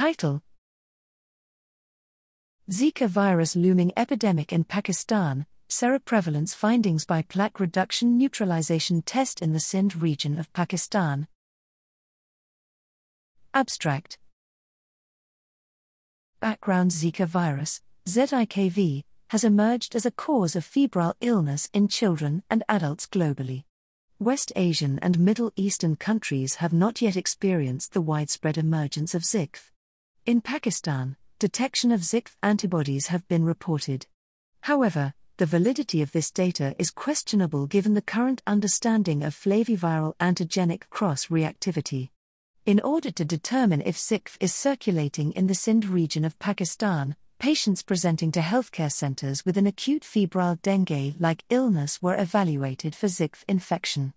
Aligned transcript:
Title 0.00 0.40
Zika 2.70 3.06
virus 3.06 3.54
looming 3.54 3.92
epidemic 3.98 4.50
in 4.50 4.64
Pakistan, 4.64 5.44
seroprevalence 5.68 6.54
findings 6.54 7.04
by 7.04 7.20
plaque 7.20 7.60
reduction 7.60 8.16
neutralization 8.16 9.02
test 9.02 9.42
in 9.42 9.52
the 9.52 9.60
Sindh 9.60 10.00
region 10.00 10.38
of 10.38 10.50
Pakistan. 10.54 11.28
Abstract 13.52 14.16
Background 16.40 16.92
Zika 16.92 17.26
virus, 17.26 17.82
ZIKV, 18.08 19.04
has 19.28 19.44
emerged 19.44 19.94
as 19.94 20.06
a 20.06 20.10
cause 20.10 20.56
of 20.56 20.64
febrile 20.64 21.14
illness 21.20 21.68
in 21.74 21.88
children 21.88 22.42
and 22.48 22.62
adults 22.70 23.06
globally. 23.06 23.64
West 24.18 24.50
Asian 24.56 24.98
and 25.00 25.18
Middle 25.18 25.52
Eastern 25.56 25.94
countries 25.94 26.54
have 26.54 26.72
not 26.72 27.02
yet 27.02 27.18
experienced 27.18 27.92
the 27.92 28.00
widespread 28.00 28.56
emergence 28.56 29.14
of 29.14 29.24
ZIKV. 29.24 29.69
In 30.26 30.42
Pakistan, 30.42 31.16
detection 31.38 31.90
of 31.90 32.02
ZIKV 32.02 32.36
antibodies 32.42 33.06
have 33.06 33.26
been 33.26 33.42
reported. 33.42 34.06
However, 34.60 35.14
the 35.38 35.46
validity 35.46 36.02
of 36.02 36.12
this 36.12 36.30
data 36.30 36.76
is 36.78 36.90
questionable 36.90 37.66
given 37.66 37.94
the 37.94 38.02
current 38.02 38.42
understanding 38.46 39.22
of 39.22 39.34
flaviviral 39.34 40.14
antigenic 40.20 40.90
cross 40.90 41.28
reactivity. 41.28 42.10
In 42.66 42.80
order 42.80 43.10
to 43.10 43.24
determine 43.24 43.80
if 43.80 43.96
ZIKV 43.96 44.36
is 44.40 44.54
circulating 44.54 45.32
in 45.32 45.46
the 45.46 45.54
Sindh 45.54 45.88
region 45.88 46.26
of 46.26 46.38
Pakistan, 46.38 47.16
patients 47.38 47.82
presenting 47.82 48.30
to 48.32 48.40
healthcare 48.40 48.92
centers 48.92 49.46
with 49.46 49.56
an 49.56 49.66
acute 49.66 50.04
febrile 50.04 50.58
dengue 50.62 51.14
like 51.18 51.44
illness 51.48 52.02
were 52.02 52.20
evaluated 52.20 52.94
for 52.94 53.06
ZIKV 53.06 53.42
infection. 53.48 54.12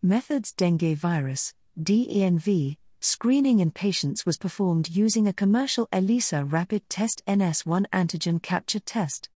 Methods 0.00 0.52
dengue 0.52 0.96
virus, 0.96 1.52
DENV, 1.78 2.78
screening 3.04 3.58
in 3.58 3.72
patients 3.72 4.24
was 4.24 4.38
performed 4.38 4.88
using 4.88 5.26
a 5.26 5.32
commercial 5.32 5.88
ELISA 5.92 6.44
rapid 6.44 6.88
test 6.88 7.20
NS1 7.26 7.84
antigen 7.92 8.40
capture 8.40 8.78
test. 8.78 9.28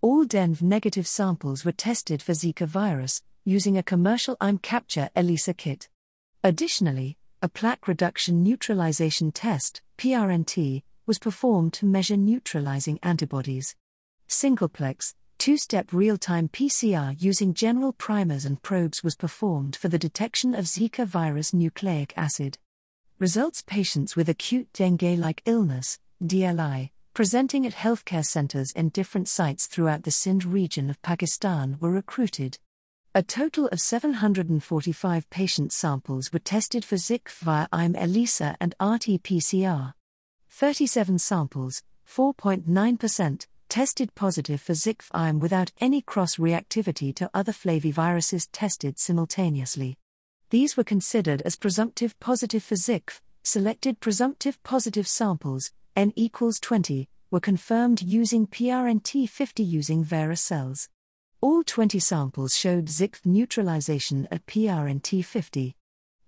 All 0.00 0.24
DENV 0.24 0.60
negative 0.60 1.06
samples 1.06 1.64
were 1.64 1.70
tested 1.70 2.20
for 2.20 2.32
Zika 2.32 2.66
virus 2.66 3.22
using 3.44 3.78
a 3.78 3.82
commercial 3.82 4.36
IM 4.42 4.58
capture 4.58 5.08
ELISA 5.14 5.54
kit. 5.54 5.88
Additionally, 6.42 7.16
a 7.40 7.48
plaque 7.48 7.86
reduction 7.86 8.42
neutralization 8.42 9.30
test, 9.30 9.82
PRNT, 9.98 10.82
was 11.06 11.20
performed 11.20 11.72
to 11.74 11.86
measure 11.86 12.16
neutralizing 12.16 12.98
antibodies. 13.04 13.76
Singleplex, 14.28 15.14
two 15.38 15.56
step 15.56 15.92
real 15.92 16.16
time 16.16 16.48
PCR 16.48 17.14
using 17.20 17.54
general 17.54 17.92
primers 17.92 18.44
and 18.44 18.60
probes 18.62 19.04
was 19.04 19.14
performed 19.14 19.76
for 19.76 19.86
the 19.86 19.98
detection 19.98 20.56
of 20.56 20.64
Zika 20.64 21.06
virus 21.06 21.54
nucleic 21.54 22.12
acid. 22.16 22.58
Results 23.22 23.62
patients 23.62 24.16
with 24.16 24.28
acute 24.28 24.72
dengue 24.72 25.16
like 25.16 25.42
illness, 25.46 26.00
DLI, 26.24 26.90
presenting 27.14 27.64
at 27.64 27.72
healthcare 27.72 28.26
centers 28.26 28.72
in 28.72 28.88
different 28.88 29.28
sites 29.28 29.68
throughout 29.68 30.02
the 30.02 30.10
Sindh 30.10 30.44
region 30.44 30.90
of 30.90 31.00
Pakistan 31.02 31.76
were 31.78 31.92
recruited. 31.92 32.58
A 33.14 33.22
total 33.22 33.68
of 33.68 33.80
745 33.80 35.30
patient 35.30 35.72
samples 35.72 36.32
were 36.32 36.40
tested 36.40 36.84
for 36.84 36.96
ZIKV 36.96 37.28
via 37.38 37.68
IM 37.72 37.94
ELISA 37.94 38.56
and 38.60 38.74
RT 38.80 39.22
PCR. 39.22 39.92
37 40.50 41.20
samples, 41.20 41.84
4.9%, 42.04 43.46
tested 43.68 44.16
positive 44.16 44.60
for 44.60 44.72
ZIKV 44.72 45.28
IM 45.28 45.38
without 45.38 45.70
any 45.80 46.02
cross 46.02 46.38
reactivity 46.38 47.14
to 47.14 47.30
other 47.32 47.52
flaviviruses 47.52 48.48
tested 48.50 48.98
simultaneously. 48.98 49.96
These 50.52 50.76
were 50.76 50.84
considered 50.84 51.40
as 51.46 51.56
presumptive 51.56 52.20
positive 52.20 52.62
for 52.62 52.74
ZIKV. 52.74 53.22
Selected 53.42 54.00
presumptive 54.00 54.62
positive 54.62 55.08
samples, 55.08 55.72
N 55.96 56.12
equals 56.14 56.60
20, 56.60 57.08
were 57.30 57.40
confirmed 57.40 58.02
using 58.02 58.46
PRNT 58.46 59.30
50 59.30 59.62
using 59.62 60.04
Vera 60.04 60.36
cells. 60.36 60.90
All 61.40 61.62
20 61.62 61.98
samples 61.98 62.54
showed 62.54 62.88
ZIKV 62.88 63.24
neutralization 63.24 64.28
at 64.30 64.44
PRNT 64.44 65.24
50. 65.24 65.74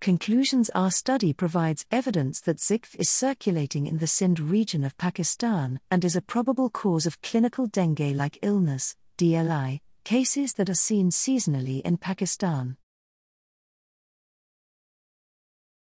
Conclusions 0.01 0.71
Our 0.71 0.91
study 0.91 1.35
provides 1.35 1.85
evidence 1.91 2.41
that 2.41 2.61
ZIKV 2.61 2.97
is 3.01 3.11
circulating 3.11 3.87
in 3.87 3.99
the 3.99 4.07
Sindh 4.07 4.41
region 4.41 4.85
of 4.85 4.97
Pakistan 4.97 5.81
and 5.91 6.03
is 6.03 6.17
a 6.17 6.23
probable 6.23 6.71
cause 6.71 7.05
of 7.05 7.21
clinical 7.21 7.67
dengue 7.67 8.17
like 8.17 8.39
illness, 8.41 8.97
DLI, 9.19 9.81
cases 10.05 10.55
that 10.55 10.71
are 10.71 10.75
seen 10.75 11.11
seasonally 11.11 11.83
in 11.83 11.99
Pakistan. 11.99 12.79